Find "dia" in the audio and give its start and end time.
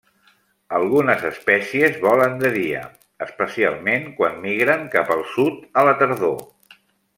2.55-2.81